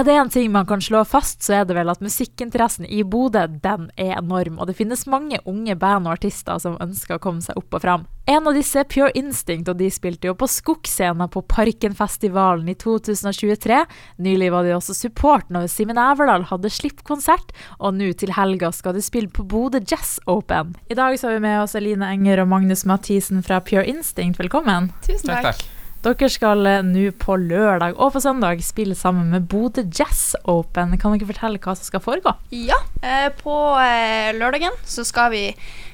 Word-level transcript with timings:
Er 0.00 0.04
det 0.04 0.14
en 0.16 0.30
ting 0.32 0.52
man 0.52 0.64
kan 0.64 0.80
slå 0.80 1.02
fast, 1.04 1.42
så 1.44 1.58
er 1.58 1.66
det 1.68 1.74
vel 1.76 1.90
at 1.92 2.00
musikkinteressen 2.00 2.86
i 2.88 3.02
Bodø 3.04 3.42
den 3.60 3.90
er 4.00 4.14
enorm, 4.16 4.56
og 4.56 4.70
det 4.70 4.78
finnes 4.78 5.02
mange 5.04 5.36
unge 5.44 5.74
band 5.76 6.06
og 6.08 6.14
artister 6.14 6.56
som 6.62 6.78
ønsker 6.80 7.18
å 7.18 7.20
komme 7.20 7.44
seg 7.44 7.58
opp 7.60 7.76
og 7.76 7.82
fram. 7.84 8.06
En 8.24 8.48
av 8.48 8.56
disse 8.56 8.80
er 8.80 8.86
Pure 8.88 9.10
Instinct, 9.18 9.68
og 9.68 9.76
de 9.76 9.90
spilte 9.92 10.30
jo 10.30 10.32
på 10.40 10.48
Skoggscenen 10.48 11.28
på 11.28 11.42
Parkenfestivalen 11.52 12.70
i 12.72 12.76
2023. 12.80 13.82
Nylig 14.24 14.48
var 14.54 14.64
de 14.64 14.72
også 14.78 14.96
support 14.96 15.52
når 15.52 15.68
Simen 15.68 16.00
Everdal 16.00 16.46
hadde 16.48 16.70
slippkonsert, 16.72 17.52
og 17.76 17.98
nå 17.98 18.14
til 18.16 18.32
helga 18.38 18.70
skal 18.72 18.96
de 18.96 19.02
spille 19.04 19.28
på 19.28 19.44
Bodø 19.44 19.82
Jazz 19.84 20.16
Open. 20.24 20.72
I 20.88 20.96
dag 20.96 21.18
så 21.20 21.28
har 21.28 21.36
vi 21.36 21.44
med 21.44 21.58
oss 21.66 21.76
Eline 21.76 22.08
Enger 22.08 22.40
og 22.46 22.48
Magnus 22.54 22.86
Mathisen 22.88 23.44
fra 23.44 23.60
Pure 23.60 23.84
Instinct. 23.84 24.40
Velkommen. 24.40 24.94
Tusen 25.04 25.28
takk. 25.28 25.50
takk. 25.50 25.79
Dere 26.00 26.30
skal 26.32 26.64
eh, 26.64 26.78
nå 26.80 27.10
på 27.20 27.34
lørdag 27.36 27.98
og 28.00 28.14
på 28.14 28.22
søndag 28.24 28.62
spille 28.64 28.94
sammen 28.96 29.34
med 29.34 29.44
Bodø 29.52 29.82
Jazz 29.84 30.32
Open. 30.48 30.94
Kan 30.96 31.12
dere 31.12 31.28
fortelle 31.28 31.60
hva 31.60 31.74
som 31.76 31.84
skal 31.84 32.00
foregå? 32.00 32.32
Ja, 32.56 32.78
eh, 33.04 33.28
på 33.36 33.52
eh, 33.76 34.30
lørdagen 34.32 34.78
så 34.88 35.04
skal 35.04 35.28
vi 35.34 35.42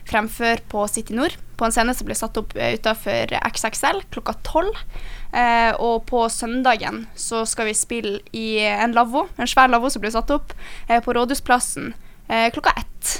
fremføre 0.06 0.62
på 0.70 0.86
City 0.86 1.16
Nord. 1.18 1.34
På 1.58 1.66
en 1.66 1.74
scene 1.74 1.96
som 1.96 2.06
blir 2.06 2.18
satt 2.18 2.38
opp 2.38 2.54
utafor 2.54 3.34
XXL 3.50 4.04
klokka 4.14 4.36
tolv. 4.46 4.76
og 5.82 6.04
på 6.06 6.20
søndagen 6.30 7.06
så 7.18 7.42
skal 7.48 7.66
vi 7.66 7.74
spille 7.74 8.20
i 8.32 8.60
en 8.62 8.94
lavvo, 8.94 9.26
en 9.36 9.50
svær 9.50 9.72
lavvo 9.72 9.90
som 9.90 10.04
blir 10.04 10.14
satt 10.14 10.30
opp 10.30 10.52
på 10.86 11.16
Rådhusplassen 11.16 11.94
klokka 12.54 12.76
ett. 12.76 13.16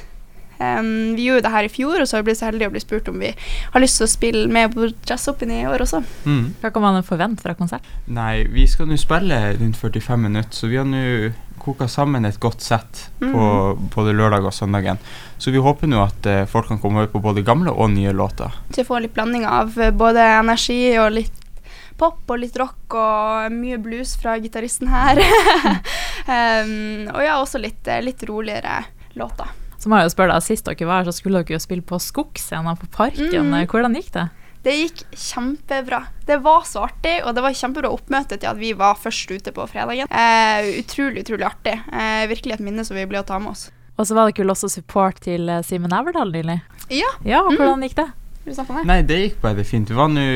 Um, 0.58 1.14
vi 1.16 1.28
gjorde 1.28 1.46
det 1.46 1.54
her 1.54 1.68
i 1.68 1.72
fjor, 1.72 2.00
og 2.00 2.08
så 2.08 2.16
har 2.16 2.24
vi 2.24 2.30
blitt 2.30 2.40
så 2.40 2.50
heldige 2.50 2.70
å 2.70 2.74
bli 2.74 2.84
spurt 2.84 3.10
om 3.12 3.18
vi 3.20 3.32
har 3.36 3.82
lyst 3.82 4.00
til 4.00 4.08
å 4.08 4.12
spille 4.12 4.46
med 4.52 4.74
på 4.74 4.90
Jazzopen 5.08 5.52
i 5.52 5.64
år 5.68 5.84
også. 5.84 6.02
Mm. 6.24 6.44
Hva 6.62 6.72
kan 6.74 6.84
man 6.84 7.02
forvente 7.06 7.44
fra 7.44 7.56
konsert? 7.58 7.86
Nei, 8.06 8.46
Vi 8.56 8.66
skal 8.70 8.88
nå 8.88 8.96
spille 9.00 9.40
rundt 9.58 9.76
45 9.76 10.22
minutter, 10.22 10.54
så 10.56 10.70
vi 10.70 10.78
har 10.80 10.88
nå 10.88 11.02
koka 11.66 11.88
sammen 11.90 12.24
et 12.28 12.38
godt 12.40 12.62
sett 12.62 13.08
på 13.18 13.26
mm. 13.26 13.88
både 13.94 14.14
lørdag 14.14 14.46
og 14.46 14.54
søndagen. 14.54 15.00
Så 15.38 15.50
vi 15.50 15.62
håper 15.62 15.90
nå 15.90 15.98
at 16.04 16.28
uh, 16.30 16.44
folk 16.50 16.70
kan 16.70 16.78
komme 16.82 17.02
over 17.02 17.10
på 17.16 17.22
både 17.24 17.44
gamle 17.46 17.74
og 17.74 17.90
nye 17.94 18.14
låter. 18.14 18.54
Så 18.70 18.84
å 18.84 18.88
får 18.88 19.06
litt 19.06 19.16
blanding 19.16 19.48
av 19.50 19.74
uh, 19.74 19.90
både 19.90 20.22
energi 20.38 20.80
og 21.02 21.10
litt 21.16 21.42
pop 21.98 22.28
og 22.28 22.40
litt 22.42 22.56
rock 22.60 22.94
og 22.94 23.52
mye 23.56 23.80
blues 23.82 24.14
fra 24.20 24.36
gitaristen 24.38 24.92
her. 24.92 25.20
um, 26.36 27.08
og 27.10 27.22
ja, 27.24 27.38
også 27.40 27.60
litt, 27.62 27.82
uh, 27.88 28.02
litt 28.04 28.22
roligere 28.28 28.84
låter. 29.18 29.65
Så 29.86 29.90
må 29.92 30.00
jeg 30.00 30.08
jo 30.08 30.14
spørre 30.16 30.34
deg, 30.34 30.42
Sist 30.42 30.66
dere 30.66 30.86
var 30.88 30.98
her, 30.98 31.06
så 31.06 31.12
skulle 31.14 31.40
dere 31.46 31.54
jo 31.54 31.62
spille 31.62 31.84
på 31.86 32.00
Skogsscenen 32.02 32.74
på 32.80 32.88
Parken. 32.90 33.28
Mm. 33.30 33.68
Hvordan 33.70 33.94
gikk 33.94 34.08
det? 34.16 34.24
Det 34.64 34.74
gikk 34.74 35.04
kjempebra. 35.14 36.00
Det 36.26 36.40
var 36.42 36.66
så 36.66 36.88
artig, 36.88 37.20
og 37.22 37.36
det 37.36 37.44
var 37.44 37.54
kjempebra 37.54 37.92
oppmøte 37.94 38.34
til 38.34 38.50
at 38.50 38.58
vi 38.58 38.72
var 38.74 38.98
først 38.98 39.30
ute 39.30 39.54
på 39.54 39.68
fredagen. 39.70 40.10
Eh, 40.10 40.72
utrolig, 40.80 41.22
utrolig 41.22 41.46
artig. 41.46 41.76
Eh, 41.86 42.24
virkelig 42.32 42.56
et 42.56 42.66
minne 42.66 42.82
som 42.82 42.98
vi 42.98 43.06
ble 43.06 43.22
å 43.22 43.28
ta 43.30 43.38
med 43.38 43.54
oss. 43.54 43.68
Og 43.94 44.10
så 44.10 44.18
var 44.18 44.26
det 44.26 44.42
vel 44.42 44.50
også 44.56 44.72
support 44.74 45.22
til 45.22 45.46
eh, 45.54 45.62
Simen 45.62 45.94
Everdal 45.94 46.34
nylig? 46.34 46.58
Ja. 46.90 47.14
ja 47.22 47.46
og 47.46 47.54
hvordan 47.54 47.78
mm. 47.78 47.86
gikk 47.86 47.98
det? 48.02 48.10
Nei, 48.90 49.00
det 49.06 49.22
gikk 49.22 49.40
bare 49.46 49.70
fint. 49.70 49.86
Det 49.86 49.94
var 49.94 50.10
nå 50.10 50.26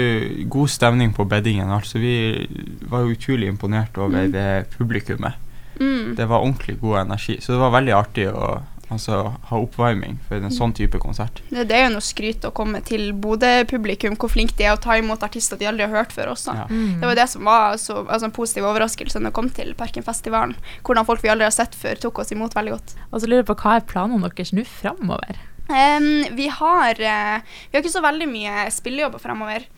god 0.47 0.71
stemning 0.79 1.11
på 1.19 1.27
beddingen. 1.27 1.75
Altså, 1.75 1.99
vi 1.99 2.47
var 2.87 3.11
utrolig 3.11 3.51
imponert 3.51 3.99
over 3.99 4.31
mm. 4.31 4.35
det 4.39 4.51
publikummet. 4.79 5.43
Mm. 5.81 6.15
Det 6.15 6.31
var 6.31 6.39
ordentlig 6.39 6.79
god 6.79 7.01
energi, 7.09 7.41
så 7.43 7.57
det 7.57 7.65
var 7.67 7.81
veldig 7.81 7.99
artig 7.99 8.31
å 8.31 8.61
Altså 8.91 9.21
ha 9.49 9.59
oppvarming 9.63 10.17
for 10.27 10.43
en 10.43 10.51
sånn 10.55 10.73
type 10.75 10.99
konsert. 11.03 11.43
Det, 11.51 11.65
det 11.71 11.77
er 11.77 11.85
jo 11.87 11.93
noe 11.95 12.05
skryt 12.05 12.47
å 12.47 12.51
komme 12.55 12.81
til 12.87 13.13
Bodø-publikum, 13.15 14.17
hvor 14.19 14.33
flinke 14.33 14.57
de 14.59 14.67
er 14.67 14.75
å 14.75 14.81
ta 14.83 14.97
imot 14.99 15.23
artister 15.27 15.61
de 15.61 15.69
aldri 15.71 15.87
har 15.87 15.95
hørt 15.95 16.15
før 16.15 16.33
også. 16.35 16.57
Ja. 16.59 16.67
Mm. 16.67 16.99
Det 16.99 17.11
var 17.11 17.21
det 17.21 17.29
som 17.31 17.47
var 17.47 17.79
så, 17.79 18.01
altså, 18.03 18.27
en 18.27 18.35
positiv 18.35 18.67
overraskelse 18.67 19.23
når 19.23 19.31
vi 19.31 19.39
kom 19.39 19.53
til 19.61 19.73
Parkenfestivalen. 19.79 20.57
Hvordan 20.87 21.07
folk 21.07 21.23
vi 21.23 21.31
aldri 21.31 21.47
har 21.47 21.55
sett 21.55 21.79
før, 21.79 22.03
tok 22.03 22.23
oss 22.25 22.35
imot 22.35 22.59
veldig 22.59 22.75
godt. 22.75 22.97
Og 23.11 23.23
så 23.23 23.31
lurer 23.31 23.45
jeg 23.45 23.51
på 23.53 23.59
Hva 23.63 23.79
er 23.79 23.89
planene 23.95 24.27
deres 24.27 24.55
nå 24.57 24.67
framover? 24.67 25.39
Um, 25.71 26.27
vi, 26.35 26.49
har, 26.51 26.99
uh, 26.99 27.59
vi 27.71 27.77
har 27.77 27.85
ikke 27.85 27.95
så 27.95 28.03
veldig 28.03 28.27
mye 28.27 28.67
spillejobber 28.75 29.23
framover. 29.23 29.69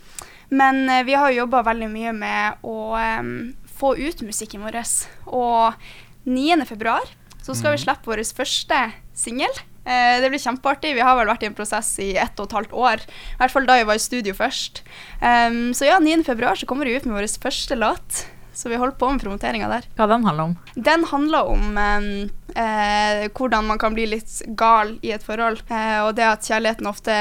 Men 0.48 0.86
uh, 0.88 1.02
vi 1.04 1.16
har 1.20 1.34
jobba 1.36 1.66
veldig 1.68 1.88
mye 1.92 2.14
med 2.16 2.64
å 2.64 2.94
um, 2.96 3.52
få 3.76 3.92
ut 4.00 4.24
musikken 4.24 4.64
vår. 4.64 4.80
Og 5.28 5.76
9. 6.24 6.64
februar 6.68 7.04
så 7.42 7.54
skal 7.54 7.74
vi 7.74 7.80
mm. 7.80 7.84
slippe 7.84 8.08
vår 8.08 8.22
første 8.36 8.78
singel. 9.22 9.62
Eh, 9.84 10.20
det 10.22 10.30
blir 10.30 10.42
kjempeartig. 10.42 10.94
Vi 10.94 11.06
har 11.06 11.16
vel 11.18 11.30
vært 11.30 11.46
i 11.46 11.50
en 11.50 11.56
prosess 11.58 11.94
i 12.02 12.12
ett 12.20 12.38
og 12.38 12.50
et 12.50 12.58
halvt 12.58 12.76
år. 12.84 13.06
I 13.06 13.40
hvert 13.40 13.54
fall 13.54 13.66
da 13.70 13.78
jeg 13.80 13.88
var 13.88 13.98
i 13.98 14.04
studio 14.04 14.36
først. 14.38 14.84
Um, 15.22 15.72
så 15.74 15.88
ja, 15.88 15.98
9.2 16.02 16.62
så 16.62 16.70
kommer 16.70 16.86
vi 16.86 16.94
ut 16.96 17.08
med 17.08 17.18
vår 17.18 17.30
første 17.42 17.78
låt. 17.78 18.26
Så 18.52 18.68
vi 18.68 18.76
holder 18.76 18.98
på 19.00 19.08
med 19.10 19.22
promoteringa 19.22 19.68
der. 19.70 19.86
Hva 19.96 20.06
den 20.10 20.26
handler 20.28 20.50
om? 20.50 20.56
Den 20.74 21.06
handler 21.08 21.48
om 21.54 21.78
um, 21.78 22.08
eh, 22.52 23.24
hvordan 23.32 23.66
man 23.66 23.80
kan 23.80 23.96
bli 23.96 24.04
litt 24.10 24.42
gal 24.60 24.98
i 25.00 25.14
et 25.16 25.24
forhold. 25.24 25.64
Eh, 25.72 25.98
og 26.04 26.14
det 26.18 26.28
at 26.28 26.46
kjærligheten 26.46 26.90
ofte 26.90 27.16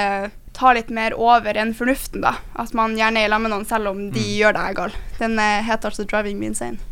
tar 0.52 0.76
litt 0.76 0.92
mer 0.92 1.16
over 1.16 1.56
enn 1.58 1.72
fornuften, 1.74 2.26
da. 2.26 2.36
At 2.60 2.76
man 2.78 2.98
gjerne 3.00 3.24
er 3.24 3.32
sammen 3.32 3.48
med 3.48 3.56
noen 3.56 3.70
selv 3.70 3.94
om 3.94 4.06
de 4.12 4.28
mm. 4.28 4.38
gjør 4.42 4.58
deg 4.60 4.80
gal. 4.82 5.02
Den 5.24 5.40
eh, 5.40 5.64
heter 5.66 5.94
altså 5.94 6.06
'Driving 6.06 6.40
Me 6.42 6.52
Insane'. 6.52 6.91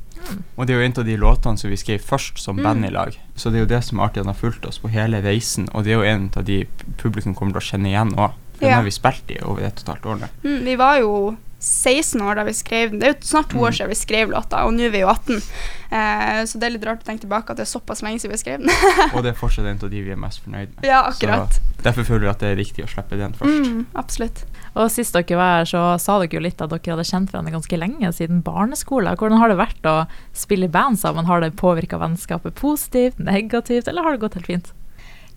Og 0.55 0.67
det 0.67 0.75
er 0.75 0.81
jo 0.81 0.87
en 0.87 0.97
av 1.01 1.07
de 1.07 1.17
låtene 1.19 1.61
som 1.61 1.71
vi 1.71 1.79
skrev 1.79 2.03
først 2.05 2.41
som 2.41 2.59
mm. 2.59 2.63
band 2.65 2.87
i 2.87 2.91
lag. 2.93 3.17
Så 3.35 3.49
det 3.49 3.59
er 3.59 3.65
jo 3.65 3.71
det 3.73 3.81
som 3.87 3.99
er 3.99 4.09
artig, 4.09 4.23
han 4.23 4.31
har 4.31 4.39
fulgt 4.39 4.67
oss 4.69 4.81
på 4.81 4.91
hele 4.93 5.21
reisen. 5.25 5.69
Og 5.73 5.85
det 5.85 5.93
er 5.93 6.01
jo 6.01 6.07
en 6.09 6.29
av 6.35 6.47
de 6.47 6.61
publikum 7.01 7.35
kommer 7.37 7.57
til 7.57 7.63
å 7.63 7.67
kjenne 7.71 7.91
igjen 7.93 8.15
òg. 8.17 8.37
Den 8.59 8.73
ja. 8.73 8.79
har 8.81 8.87
vi 8.87 8.91
spilt 8.91 9.29
i 9.31 9.37
over 9.39 9.63
ett 9.63 9.79
og 9.79 9.85
et 9.85 9.93
halvt 9.93 10.09
år 10.11 10.17
nå. 10.19 10.27
Mm, 10.43 10.57
vi 10.65 10.73
var 10.79 10.97
jo 10.99 11.13
16 11.59 12.21
år 12.23 12.39
da 12.39 12.45
vi 12.47 12.53
skrev 12.55 12.93
den. 12.93 13.01
Det 13.01 13.07
er 13.07 13.13
jo 13.13 13.27
snart 13.27 13.49
to 13.51 13.59
mm. 13.59 13.65
år 13.67 13.75
siden 13.75 13.91
vi 13.91 13.99
skrev 13.99 14.31
låta, 14.31 14.63
og 14.65 14.75
nå 14.75 14.85
er 14.87 14.93
vi 14.93 15.01
jo 15.03 15.09
18. 15.11 15.41
Eh, 15.89 16.39
så 16.47 16.61
det 16.61 16.67
er 16.67 16.73
litt 16.75 16.85
rart 16.87 17.03
å 17.03 17.07
tenke 17.07 17.25
tilbake 17.25 17.51
at 17.51 17.59
det 17.59 17.65
er 17.65 17.71
såpass 17.71 18.03
lenge 18.05 18.21
siden 18.23 18.35
vi 18.35 18.39
skrev 18.39 18.63
den. 18.63 18.71
og 19.15 19.25
det 19.25 19.33
er 19.33 19.39
fortsatt 19.39 19.67
en 19.67 19.81
av 19.83 19.91
de 19.91 20.03
vi 20.05 20.13
er 20.15 20.19
mest 20.19 20.43
fornøyd 20.45 20.71
med. 20.77 20.87
Ja, 20.87 21.01
akkurat. 21.09 21.59
Så 21.59 21.85
derfor 21.85 22.07
føler 22.07 22.27
vi 22.27 22.31
at 22.31 22.43
det 22.43 22.53
er 22.53 22.59
riktig 22.61 22.85
å 22.85 22.89
slippe 22.91 23.19
den 23.19 23.35
først. 23.35 23.67
Mm, 23.67 23.85
absolutt. 23.99 24.43
Og 24.79 24.91
Sist 24.93 25.15
dere 25.17 25.39
var 25.39 25.53
her, 25.57 25.69
så 25.69 25.83
sa 25.99 26.17
dere 26.21 26.39
jo 26.39 26.45
litt 26.45 26.63
at 26.63 26.71
dere 26.71 26.95
hadde 26.95 27.07
kjent 27.09 27.33
hverandre 27.33 27.55
ganske 27.57 27.81
lenge, 27.81 28.13
siden 28.15 28.43
barneskolen. 28.45 29.19
Hvordan 29.19 29.41
har 29.41 29.51
det 29.51 29.59
vært 29.59 29.89
å 29.89 29.95
spille 30.37 30.69
i 30.69 30.73
band 30.73 31.01
sammen? 31.01 31.27
Har 31.27 31.43
det 31.43 31.55
påvirka 31.59 31.99
vennskapet 31.99 32.55
positivt, 32.59 33.19
negativt, 33.19 33.89
eller 33.89 34.05
har 34.05 34.15
det 34.15 34.23
gått 34.23 34.39
helt 34.39 34.51
fint? 34.51 34.75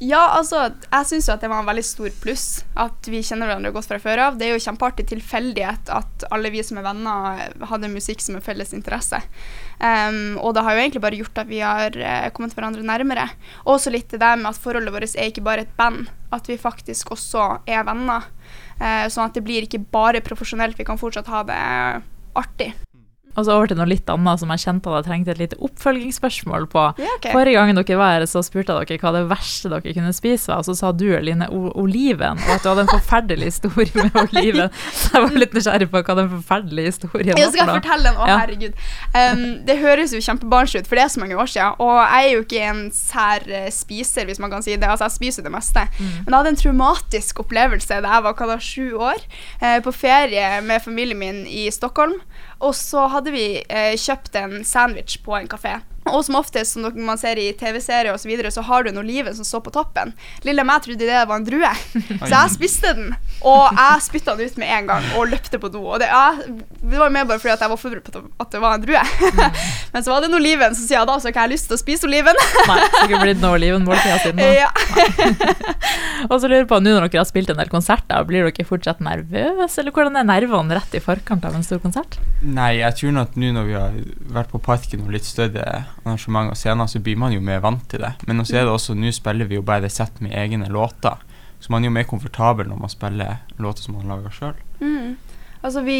Ja, 0.02 0.22
altså, 0.34 0.64
jeg 0.90 1.06
syns 1.06 1.28
jo 1.28 1.34
at 1.36 1.42
det 1.44 1.48
var 1.52 1.60
en 1.62 1.68
veldig 1.68 1.84
stor 1.86 2.14
pluss 2.24 2.46
at 2.80 3.06
vi 3.06 3.20
kjenner 3.22 3.46
hverandre 3.46 3.70
godt 3.74 3.86
fra 3.86 4.00
før 4.02 4.22
av. 4.24 4.38
Det 4.38 4.48
er 4.48 4.56
jo 4.56 4.64
kjempeartig 4.64 5.04
tilfeldighet 5.12 5.92
at 5.94 6.24
alle 6.34 6.50
vi 6.50 6.64
som 6.66 6.80
er 6.80 6.86
venner, 6.88 7.42
hadde 7.70 7.90
musikk 7.92 8.24
som 8.24 8.34
en 8.34 8.42
felles 8.42 8.74
interesse. 8.74 9.20
Um, 9.78 10.40
og 10.42 10.56
det 10.56 10.66
har 10.66 10.74
jo 10.74 10.82
egentlig 10.82 11.04
bare 11.04 11.20
gjort 11.20 11.38
at 11.44 11.50
vi 11.50 11.62
har 11.62 11.94
uh, 11.94 12.26
kommet 12.34 12.56
hverandre 12.58 12.82
nærmere. 12.86 13.28
Også 13.70 13.94
litt 13.94 14.10
det 14.10 14.24
der 14.24 14.40
med 14.40 14.50
at 14.50 14.62
forholdet 14.64 14.94
vårt 14.94 15.14
er 15.14 15.30
ikke 15.30 15.46
bare 15.46 15.68
et 15.68 15.76
band, 15.78 16.10
at 16.34 16.50
vi 16.50 16.58
faktisk 16.58 17.14
også 17.14 17.46
er 17.70 17.86
venner. 17.86 18.26
Uh, 18.82 19.06
sånn 19.06 19.28
at 19.28 19.38
det 19.38 19.46
blir 19.46 19.68
ikke 19.68 19.84
bare 19.94 20.24
profesjonelt, 20.24 20.80
vi 20.80 20.88
kan 20.88 20.98
fortsatt 20.98 21.30
ha 21.30 21.46
det 21.46 21.60
artig. 22.42 22.72
Og 23.36 23.46
så 23.46 23.54
over 23.56 23.70
til 23.70 23.78
noe 23.80 23.88
litt 23.88 24.08
annet 24.12 24.42
som 24.42 24.50
jeg 24.52 24.64
kjente 24.66 24.92
at 24.92 25.00
jeg 25.00 25.08
trengte 25.08 25.34
et 25.34 25.40
lite 25.40 25.58
oppfølgingsspørsmål 25.64 26.66
på. 26.72 26.84
Yeah, 27.00 27.16
okay. 27.18 27.32
Forrige 27.34 27.58
gang 27.58 27.74
dere 27.78 27.98
var 28.00 28.16
her, 28.16 28.26
så 28.28 28.42
spurte 28.44 28.76
jeg 28.76 28.90
dere 28.92 29.02
hva 29.02 29.14
det 29.16 29.22
verste 29.30 29.70
dere 29.72 29.94
kunne 29.96 30.12
spise 30.16 30.52
var, 30.52 30.60
og 30.60 30.68
så 30.68 30.76
sa 30.76 30.92
du, 30.92 31.06
Line, 31.22 31.48
oliven, 31.50 32.40
og 32.46 32.52
at 32.56 32.64
du 32.64 32.70
hadde 32.70 32.84
en 32.86 32.92
forferdelig 32.92 33.48
historie 33.52 33.92
med 33.96 34.16
oliven. 34.24 34.72
Så 34.92 35.16
jeg 35.16 35.26
var 35.26 35.38
litt 35.44 35.56
nysgjerrig 35.56 35.88
på 35.92 36.02
hva 36.02 36.16
den 36.18 36.30
forferdelige 36.32 36.92
historien 36.92 37.32
var. 37.32 37.42
Jeg 37.42 37.54
skal 37.54 37.72
fortelle 37.72 38.10
den, 38.10 38.20
å 38.20 38.28
ja. 38.28 38.38
herregud. 38.42 38.84
Um, 39.16 39.44
det 39.68 39.78
høres 39.80 40.14
jo 40.16 40.22
kjempebarnslig 40.24 40.84
ut, 40.84 40.90
for 40.90 41.00
det 41.00 41.06
er 41.06 41.12
så 41.14 41.22
mange 41.22 41.38
år 41.38 41.52
siden, 41.52 41.80
og 41.82 41.96
jeg 42.00 42.28
er 42.28 42.36
jo 42.36 42.44
ikke 42.46 42.64
en 42.68 42.82
sær 42.96 43.48
eh, 43.48 43.68
spiser, 43.74 44.28
hvis 44.28 44.42
man 44.42 44.52
kan 44.52 44.64
si 44.64 44.76
det. 44.76 44.88
Altså, 44.88 45.08
jeg 45.08 45.16
spiser 45.18 45.46
det 45.46 45.54
meste. 45.54 45.86
Mm. 45.98 46.12
Men 46.24 46.28
jeg 46.28 46.38
hadde 46.38 46.54
en 46.54 46.62
traumatisk 46.62 47.44
opplevelse 47.44 48.00
da 48.04 48.16
jeg 48.16 48.26
var 48.28 48.38
hva 48.38 48.50
da, 48.52 48.58
sju 48.62 48.86
år, 49.00 49.26
uh, 49.62 49.78
på 49.84 49.94
ferie 49.96 50.48
med 50.66 50.84
familien 50.84 51.20
min 51.22 51.44
i 51.46 51.68
Stockholm. 51.72 52.18
Og 52.62 52.74
så 52.78 53.08
hadde 53.10 53.34
vi 53.34 53.46
eh, 53.66 53.94
kjøpt 53.98 54.36
en 54.38 54.60
sandwich 54.64 55.18
på 55.24 55.34
en 55.38 55.50
kafé. 55.50 55.80
Og 56.10 56.24
som 56.26 56.34
oftest, 56.40 56.74
som 56.74 56.86
man 57.06 57.18
ser 57.20 57.38
i 57.38 57.52
TV-serier 57.54 58.10
osv., 58.14 58.22
så, 58.22 58.30
videre, 58.30 58.50
så 58.54 58.62
har 58.66 58.82
du 58.82 58.90
en 58.90 58.98
oliven 59.02 59.34
som 59.34 59.46
står 59.46 59.64
på 59.66 59.72
toppen. 59.74 60.12
Lille 60.46 60.64
meg 60.66 60.84
trodde 60.84 61.06
det 61.06 61.22
var 61.28 61.38
en 61.38 61.46
drue, 61.46 61.70
så 62.26 62.30
jeg 62.32 62.54
spiste 62.54 62.92
den. 62.96 63.12
Og 63.46 63.74
jeg 63.74 64.04
spytta 64.06 64.36
den 64.38 64.50
ut 64.50 64.58
med 64.62 64.70
en 64.76 64.90
gang 64.90 65.08
og 65.18 65.30
løpte 65.30 65.58
på 65.62 65.70
do. 65.72 65.82
Og 65.82 65.98
det, 66.02 66.08
jeg, 66.10 66.54
det 66.82 67.00
var 67.00 67.12
mer 67.14 67.26
bare 67.28 67.42
fordi 67.42 67.54
jeg 67.54 67.72
var 67.72 67.80
forberedt 67.80 68.10
på 68.10 68.22
at 68.44 68.54
det 68.54 68.62
var 68.62 68.78
en 68.78 68.84
drue. 68.86 69.02
Men 69.94 70.06
så 70.06 70.14
var 70.14 70.22
det 70.22 70.30
en 70.30 70.38
oliven, 70.38 70.76
som 70.78 70.86
sier 70.86 71.06
da 71.08 71.18
så 71.18 71.30
ikke 71.30 71.42
jeg 71.42 71.48
har 71.48 71.54
lyst 71.54 71.70
til 71.70 71.78
å 71.78 71.82
spise 71.82 72.08
oliven. 72.08 72.38
Nei, 72.70 72.78
det 72.78 72.90
har 72.96 73.10
ikke 73.10 73.22
blitt 73.26 73.42
noe 73.42 73.58
olivenmåltid 73.58 74.26
siden 74.26 74.42
nå. 74.42 74.50
Ja. 74.62 74.68
og 76.28 76.36
så 76.38 76.46
lurer 76.46 76.60
jeg 76.60 76.68
på, 76.70 76.78
nå 76.82 76.92
når 76.92 77.08
dere 77.08 77.22
har 77.22 77.28
spilt 77.28 77.50
en 77.50 77.58
del 77.58 77.70
konserter, 77.72 78.26
blir 78.28 78.46
dere 78.46 78.66
fortsatt 78.68 79.00
nervøse, 79.02 79.80
eller 79.80 79.94
hvordan 79.94 80.18
er 80.20 80.28
nervene 80.28 80.76
rett 80.78 80.94
i 80.94 81.02
forkant 81.02 81.46
av 81.48 81.56
en 81.56 81.66
stor 81.66 81.80
konsert? 81.82 82.18
Nei, 82.42 82.76
jeg 82.80 82.98
tror 83.00 83.22
at 83.24 83.38
nå 83.38 83.52
når 83.56 83.68
vi 83.68 83.76
har 83.78 83.96
vært 84.36 84.52
på 84.52 84.60
Parken 84.62 85.04
og 85.06 85.14
litt 85.14 85.26
større 85.26 85.82
arrangement 86.04 86.52
og 86.52 86.58
scener, 86.58 86.88
så 86.90 87.00
blir 87.02 87.18
man 87.20 87.34
jo 87.34 87.42
mer 87.44 87.62
vant 87.64 87.84
til 87.90 88.02
det. 88.04 88.14
Men 88.26 88.42
også 88.42 88.58
er 88.58 88.66
det 88.66 88.74
også, 88.74 88.96
nå 88.98 89.12
spiller 89.14 89.50
vi 89.50 89.58
jo 89.58 89.66
bare 89.66 89.90
sett 89.92 90.20
med 90.24 90.34
egne 90.36 90.70
låter. 90.72 91.22
Så 91.62 91.70
man 91.70 91.84
er 91.84 91.92
jo 91.92 91.94
mer 91.94 92.08
komfortabel 92.10 92.66
når 92.68 92.80
man 92.80 92.90
spiller 92.90 93.44
låter 93.62 93.86
som 93.86 93.98
man 93.98 94.10
lager 94.10 94.34
sjøl. 94.34 94.58
Mm. 94.82 95.14
Altså 95.62 95.84
vi, 95.86 95.98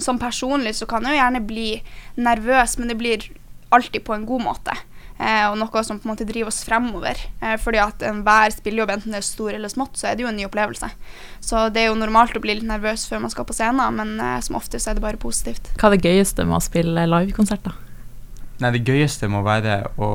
som 0.00 0.18
personlig 0.18 0.74
så 0.78 0.88
kan 0.88 1.04
jeg 1.04 1.16
jo 1.16 1.20
gjerne 1.20 1.44
bli 1.44 1.68
nervøs, 2.16 2.78
men 2.80 2.88
det 2.88 2.96
blir 3.00 3.28
alltid 3.74 4.04
på 4.06 4.14
en 4.16 4.24
god 4.26 4.44
måte. 4.46 4.76
Eh, 5.14 5.44
og 5.46 5.54
noe 5.60 5.82
som 5.86 6.00
på 6.00 6.08
en 6.08 6.14
måte 6.14 6.26
driver 6.26 6.50
oss 6.50 6.64
fremover. 6.66 7.20
Eh, 7.40 7.54
fordi 7.60 7.78
at 7.84 8.02
enhver 8.06 8.54
spillejobb, 8.54 8.94
enten 8.96 9.14
det 9.14 9.20
er 9.20 9.28
stor 9.28 9.54
eller 9.54 9.70
smått, 9.70 10.00
så 10.00 10.08
er 10.10 10.16
det 10.16 10.24
jo 10.24 10.30
en 10.30 10.38
ny 10.40 10.48
opplevelse. 10.48 10.88
Så 11.44 11.68
det 11.74 11.84
er 11.84 11.92
jo 11.92 12.00
normalt 12.00 12.34
å 12.34 12.42
bli 12.42 12.56
litt 12.58 12.68
nervøs 12.68 13.06
før 13.10 13.22
man 13.26 13.34
skal 13.34 13.46
på 13.46 13.56
scenen, 13.56 14.00
men 14.00 14.16
eh, 14.18 14.40
som 14.46 14.58
oftest 14.58 14.90
er 14.90 14.98
det 14.98 15.04
bare 15.04 15.20
positivt. 15.20 15.70
Hva 15.78 15.90
er 15.92 15.98
det 15.98 16.08
gøyeste 16.10 16.48
med 16.48 16.58
å 16.58 16.64
spille 16.64 17.06
livekonserter? 17.12 17.76
Nei, 18.62 18.70
det 18.76 18.84
gøyeste 18.86 19.28
må 19.30 19.42
være 19.46 19.80
å 19.98 20.10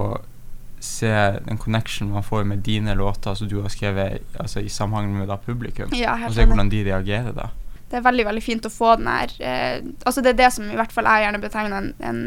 se 0.80 1.12
den 1.44 1.60
connection 1.60 2.12
man 2.14 2.24
får 2.24 2.46
med 2.48 2.64
dine 2.64 2.94
låter 2.96 3.36
som 3.36 3.50
du 3.52 3.58
har 3.62 3.72
skrevet 3.74 4.24
altså, 4.40 4.62
i 4.64 4.72
samhandling 4.72 5.18
med 5.20 5.28
da, 5.28 5.36
publikum. 5.44 5.92
Ja, 5.96 6.16
Og 6.26 6.36
se 6.38 6.46
hvordan 6.48 6.72
de 6.72 6.86
reagerer 6.88 7.36
da. 7.36 7.50
Det 7.90 7.98
er 7.98 8.04
veldig 8.06 8.26
veldig 8.28 8.42
fint 8.46 8.66
å 8.66 8.70
få 8.70 8.92
den 9.00 9.08
her 9.10 9.32
eh, 9.42 9.80
Altså 10.06 10.22
Det 10.22 10.30
er 10.36 10.38
det 10.38 10.50
som 10.54 10.68
i 10.70 10.76
hvert 10.78 10.92
fall 10.94 11.08
jeg 11.10 11.24
gjerne 11.26 11.40
betegner 11.42 11.78
en, 11.80 11.88
en, 12.06 12.20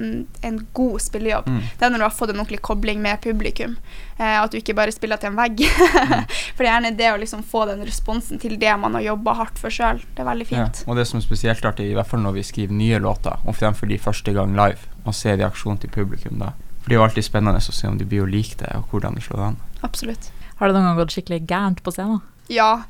en 0.43 0.57
god 0.75 0.97
spillejobb. 1.05 1.47
Mm. 1.47 1.61
Det 1.79 1.87
er 1.87 1.93
når 1.95 2.03
du 2.03 2.07
har 2.09 2.17
fått 2.17 2.33
en 2.33 2.41
ordentlig 2.43 2.61
kobling 2.67 3.03
med 3.05 3.21
publikum. 3.23 3.77
Eh, 4.19 4.37
at 4.41 4.51
du 4.51 4.59
ikke 4.59 4.75
bare 4.75 4.91
spiller 4.95 5.21
til 5.23 5.31
en 5.31 5.39
vegg. 5.39 5.63
for 6.57 6.65
det 6.65 6.67
er 6.67 6.73
gjerne 6.73 6.93
det 6.99 7.13
å 7.13 7.21
liksom 7.23 7.45
få 7.47 7.65
den 7.71 7.85
responsen 7.87 8.43
til 8.43 8.57
det 8.59 8.75
man 8.83 8.99
har 8.99 9.07
jobba 9.13 9.37
hardt 9.39 9.59
for 9.63 9.71
sjøl. 9.71 10.03
Det 10.17 10.25
er 10.25 10.29
veldig 10.33 10.49
Ja. 10.51 10.67
fint. 10.67 10.83
Og 10.89 10.99
det 10.99 11.07
som 11.09 11.21
er 11.21 11.27
spesielt 11.29 11.65
artig, 11.71 11.91
i 11.93 11.95
hvert 11.97 12.11
fall 12.11 12.25
når 12.27 12.37
vi 12.41 12.47
skriver 12.51 12.75
nye 12.83 12.99
låter, 13.03 13.39
og 13.47 13.55
fremfor 13.59 13.87
de 13.91 13.99
første 14.03 14.35
gang 14.35 14.55
live, 14.59 14.83
og 15.07 15.15
se 15.15 15.37
reaksjonen 15.39 15.79
til 15.83 15.91
publikum 15.95 16.39
da. 16.43 16.53
For 16.83 16.91
det 16.91 16.97
er 16.97 17.01
jo 17.01 17.07
alltid 17.07 17.25
spennende 17.29 17.63
å 17.63 17.75
se 17.79 17.87
om 17.87 17.99
de 17.99 18.05
blir 18.11 18.25
å 18.25 18.31
like 18.31 18.59
det, 18.59 18.73
og 18.75 18.91
hvordan 18.91 19.15
det 19.15 19.23
slår 19.23 19.45
an. 19.53 19.61
Absolutt. 19.87 20.33
Har 20.59 20.69
det 20.71 20.75
noen 20.77 20.91
gang 20.91 20.99
gått 21.05 21.15
skikkelig 21.15 21.45
gærent 21.47 21.83
på 21.87 21.95
scenen? 21.95 22.21
Ja. 22.51 22.83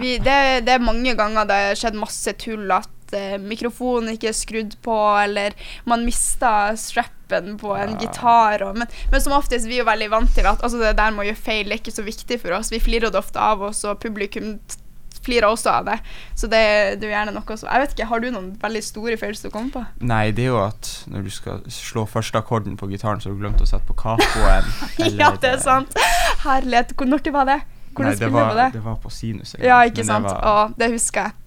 Vi, 0.00 0.16
det, 0.18 0.36
det 0.66 0.74
er 0.74 0.82
mange 0.82 1.14
ganger 1.18 1.48
det 1.48 1.60
har 1.68 1.78
skjedd 1.78 1.98
masse 1.98 2.32
tull 2.40 2.70
at 2.74 3.14
eh, 3.14 3.36
mikrofonen 3.42 4.14
ikke 4.14 4.30
er 4.32 4.36
skrudd 4.36 4.76
på, 4.84 4.96
eller 5.22 5.56
man 5.88 6.06
mista 6.06 6.74
strappen 6.80 7.58
på 7.60 7.74
en 7.76 7.96
Ja. 7.96 8.00
gitar. 8.04 8.64
Og, 8.68 8.78
men, 8.78 8.88
men 9.12 9.20
som 9.20 9.36
oftest 9.36 9.68
vi 9.68 9.78
er 9.78 9.84
vi 9.84 9.90
veldig 9.90 10.10
vant 10.10 10.34
til 10.34 10.46
at 10.46 10.62
altså, 10.62 10.80
det 10.82 10.96
der 10.98 11.12
med 11.14 11.26
å 11.26 11.28
gjøre 11.30 11.44
feil 11.44 11.68
det 11.68 11.78
er 11.78 11.84
ikke 11.84 11.98
så 11.98 12.06
viktig 12.06 12.40
for 12.42 12.56
oss. 12.58 12.72
Vi 12.72 12.82
flirer 12.82 13.12
det 13.12 13.20
ofte 13.20 13.40
av 13.40 13.62
oss, 13.62 13.84
og 13.84 14.00
publikum 14.02 14.56
flirer 15.24 15.48
også 15.48 15.70
av 15.70 15.86
det. 15.88 15.98
Så 16.36 16.48
det, 16.52 16.60
det 17.00 17.06
er 17.06 17.10
jo 17.10 17.14
gjerne 17.14 17.34
noe 17.36 17.56
som 17.56 17.70
Jeg 17.70 17.80
vet 17.80 17.94
ikke, 17.94 18.08
Har 18.10 18.20
du 18.20 18.26
noen 18.34 18.50
veldig 18.60 18.82
store 18.84 19.16
som 19.16 19.48
du 19.48 19.52
kommer 19.54 19.72
på? 19.72 19.84
Nei, 20.04 20.24
det 20.36 20.44
er 20.46 20.52
jo 20.52 20.60
at 20.60 20.90
når 21.10 21.24
du 21.24 21.30
skal 21.32 21.62
slå 21.72 22.04
første 22.10 22.40
akkorden 22.40 22.76
på 22.80 22.90
gitaren, 22.92 23.22
så 23.22 23.30
har 23.30 23.36
du 23.38 23.44
glemt 23.44 23.62
å 23.64 23.68
sette 23.68 23.86
på 23.88 23.96
capoen. 23.96 24.68
ja, 25.20 25.32
det 25.40 25.54
er 25.56 25.62
sant. 25.64 25.96
Herlighet. 26.44 26.92
Når 27.00 27.24
var 27.34 27.48
det? 27.48 27.60
Hvordan 27.94 28.10
Nei, 28.10 28.18
det 28.18 28.20
spiller 28.20 28.34
du 28.34 28.36
var, 28.40 28.50
på 28.50 28.58
det? 28.60 28.68
det 28.76 28.84
var 28.84 29.00
på 29.02 29.10
sinus. 29.14 29.54
Egentlig. 29.54 29.68
Ja, 29.70 29.80
ikke 29.88 30.02
men 30.04 30.10
sant. 30.12 30.28
Det 30.28 30.36
var, 30.36 30.68
Å, 30.68 30.78
det 30.82 30.90
husker 30.94 31.28
jeg. 31.28 31.40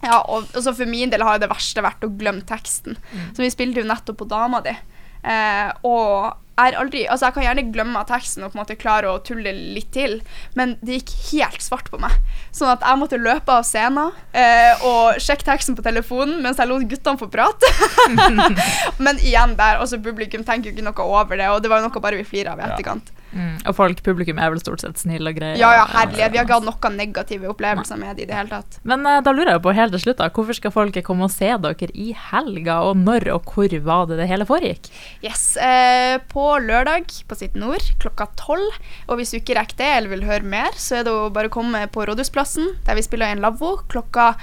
Ja, 0.00 0.18
og 0.32 0.46
og 0.56 0.62
så 0.64 0.72
For 0.72 0.88
min 0.88 1.10
del 1.12 1.22
har 1.26 1.38
det 1.42 1.50
verste 1.50 1.82
vært 1.84 2.04
å 2.06 2.12
glemme 2.16 2.40
teksten. 2.48 2.96
Så 3.36 3.42
vi 3.44 3.50
spilte 3.52 3.82
jo 3.82 3.88
nettopp 3.88 4.16
på 4.22 4.28
Dama 4.30 4.62
di. 4.64 4.72
Eh, 5.20 5.68
og 5.84 6.32
er 6.60 6.76
aldri, 6.76 7.06
altså 7.08 7.28
jeg 7.28 7.34
kan 7.36 7.44
gjerne 7.44 7.62
glemme 7.72 8.00
teksten 8.08 8.44
og 8.44 8.52
på 8.52 8.58
en 8.58 8.60
måte 8.62 8.76
klare 8.80 9.08
å 9.08 9.20
tulle 9.24 9.52
litt 9.52 9.90
til, 9.94 10.18
men 10.58 10.74
det 10.84 10.98
gikk 10.98 11.12
helt 11.30 11.62
svart 11.64 11.88
på 11.92 12.00
meg. 12.00 12.12
Sånn 12.56 12.72
at 12.72 12.84
jeg 12.84 13.00
måtte 13.00 13.20
løpe 13.20 13.54
av 13.60 13.64
scenen 13.68 14.12
eh, 14.36 14.84
og 14.84 15.20
sjekke 15.22 15.46
teksten 15.46 15.76
på 15.78 15.84
telefonen 15.86 16.42
mens 16.44 16.60
jeg 16.60 16.68
lot 16.68 16.84
guttene 16.90 17.20
få 17.20 17.30
prate. 17.32 17.70
men 19.04 19.20
igjen 19.24 19.56
der, 19.60 19.80
altså 19.80 20.00
publikum 20.04 20.44
tenker 20.44 20.70
jo 20.70 20.76
ikke 20.76 20.88
noe 20.88 21.08
over 21.20 21.40
det, 21.40 21.48
og 21.52 21.62
det 21.64 21.72
var 21.72 21.80
jo 21.80 21.88
noe 21.88 22.04
bare 22.04 22.20
vi 22.20 22.28
flirer 22.28 22.52
av 22.52 22.60
i 22.60 22.66
Ja. 22.66 22.74
etterkant. 22.74 23.12
Mm. 23.32 23.58
Og 23.64 23.76
folk, 23.76 24.02
publikum 24.06 24.40
er 24.42 24.50
vel 24.52 24.60
stort 24.62 24.82
sett 24.82 25.00
snille 25.00 25.30
og 25.32 25.38
greie? 25.38 25.58
Ja, 25.60 25.70
ja, 25.76 25.84
herlighet. 25.92 26.32
Vi 26.32 26.40
har 26.40 26.46
ikke 26.48 26.58
hatt 26.58 26.68
noen 26.68 26.98
negative 26.98 27.50
opplevelser 27.52 28.00
med 28.00 28.18
det 28.18 28.26
i 28.26 28.30
det 28.30 28.36
hele 28.36 28.52
tatt. 28.52 28.80
Men 28.86 29.06
uh, 29.06 29.18
da 29.24 29.34
lurer 29.34 29.54
jeg 29.54 29.64
på 29.64 29.74
helt 29.76 29.94
til 29.96 30.04
slutt, 30.04 30.20
da, 30.20 30.30
hvorfor 30.34 30.58
skal 30.58 30.74
folket 30.74 31.06
komme 31.06 31.28
og 31.28 31.34
se 31.34 31.50
dere 31.64 31.90
i 31.94 32.10
helga, 32.30 32.80
og 32.88 32.98
når 33.00 33.30
og 33.34 33.52
hvor 33.54 33.76
var 33.86 34.08
det 34.10 34.20
det 34.22 34.30
hele 34.30 34.48
foregikk? 34.48 34.90
Yes, 35.26 35.52
uh, 35.60 36.18
På 36.30 36.52
lørdag 36.62 37.10
på 37.28 37.38
Sitt 37.38 37.58
Nord 37.58 37.84
klokka 38.02 38.30
tolv. 38.40 38.80
Og 39.08 39.20
hvis 39.20 39.34
du 39.34 39.40
ikke 39.40 39.58
rekker 39.58 39.78
det 39.80 39.92
eller 39.98 40.14
vil 40.14 40.26
høre 40.28 40.46
mer, 40.46 40.74
så 40.80 41.00
er 41.00 41.06
det 41.06 41.14
å 41.14 41.30
bare 41.34 41.52
komme 41.52 41.84
på 41.92 42.06
Rådhusplassen, 42.08 42.74
der 42.86 42.98
vi 42.98 43.06
spiller 43.06 43.30
i 43.30 43.36
en 43.36 43.44
lavvo, 43.44 43.76
klokka 43.90 44.34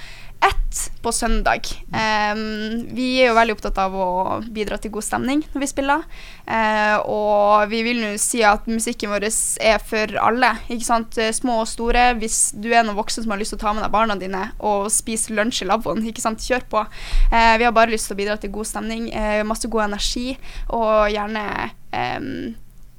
ett 0.68 0.92
på 1.02 1.12
søndag. 1.12 1.62
Um, 1.92 2.88
vi 2.96 3.22
er 3.22 3.30
jo 3.30 3.36
veldig 3.38 3.56
opptatt 3.56 3.78
av 3.80 3.96
å 3.96 4.08
bidra 4.52 4.78
til 4.82 4.92
god 4.92 5.06
stemning 5.06 5.44
når 5.54 5.64
vi 5.64 5.70
spiller. 5.70 6.04
Uh, 6.48 6.98
og 7.08 7.72
vi 7.72 7.82
vil 7.86 8.02
nå 8.02 8.12
si 8.22 8.44
at 8.46 8.68
musikken 8.68 9.12
vår 9.12 9.28
er 9.28 9.80
for 9.84 10.18
alle. 10.22 10.54
ikke 10.70 10.88
sant? 10.88 11.18
Eh, 11.18 11.32
Små 11.36 11.62
og 11.62 11.70
store. 11.70 12.14
Hvis 12.20 12.54
du 12.56 12.70
er 12.72 12.84
noen 12.84 12.98
voksen 12.98 13.24
som 13.24 13.34
har 13.34 13.42
lyst 13.42 13.56
til 13.56 13.60
å 13.62 13.66
ta 13.66 13.74
med 13.76 13.86
deg 13.86 13.94
barna 13.94 14.18
dine 14.20 14.50
og 14.60 14.90
spise 14.94 15.36
lunsj 15.36 15.64
i 15.64 15.70
lavvoen, 15.70 16.04
ikke 16.08 16.24
sant? 16.24 16.44
kjør 16.48 16.68
på. 16.70 16.84
Uh, 17.32 17.56
vi 17.58 17.66
har 17.66 17.74
bare 17.76 17.92
lyst 17.92 18.10
til 18.10 18.16
å 18.18 18.20
bidra 18.20 18.38
til 18.40 18.54
god 18.54 18.70
stemning, 18.70 19.10
uh, 19.12 19.42
masse 19.48 19.68
god 19.72 19.88
energi, 19.88 20.38
og 20.70 21.10
gjerne 21.12 21.44
um, 21.92 22.30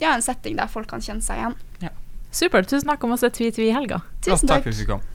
ja, 0.03 0.13
en 0.15 0.25
setting 0.25 0.59
der 0.59 0.71
folk 0.71 0.91
kan 0.91 1.05
kjenne 1.05 1.25
seg 1.25 1.41
igjen. 1.41 1.59
Supert. 2.29 2.69
Tusen 2.69 2.91
takk 2.91 3.07
og 3.07 3.15
masse 3.15 3.31
tvi-tvi 3.33 3.71
i 3.71 3.77
helga. 3.77 4.03
Tusen 4.21 4.51
takk 4.51 4.61
takk. 4.61 4.69
for 4.69 4.77
at 4.77 4.83
du 4.83 4.91
kom. 4.91 5.07